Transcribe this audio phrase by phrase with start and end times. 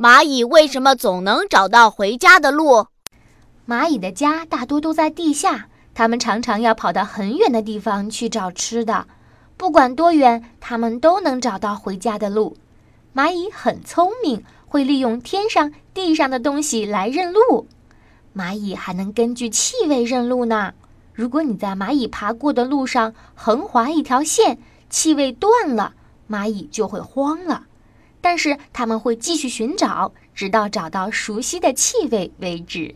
[0.00, 2.86] 蚂蚁为什么总能找到回家的路？
[3.68, 9.06] 蚂蚁的家大多都在地下，它们常常要跑到很远的地方去找吃的。
[9.58, 12.56] 不管多远，它们都能找到回家的路。
[13.14, 17.68] 蚂蚁很聪明，会利用天上、地上的东西来认路。
[18.34, 20.72] 蚂蚁还能根据气味认路呢。
[21.12, 24.56] 如果你在蚂蚁爬过的路上横划一条线，
[24.88, 25.92] 气味断了，
[26.26, 27.64] 蚂蚁就会慌了。
[28.20, 32.94] 但是他们会继续寻找，直到找到熟悉的气味为止。